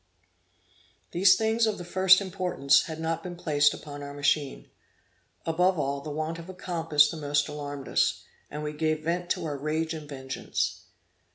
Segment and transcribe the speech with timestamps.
[1.11, 4.67] These things of the first importance, had not been placed upon our machine.
[5.45, 9.29] Above all, the want of a compass the most alarmed us, and we gave vent
[9.29, 10.85] to our rage and vengeance.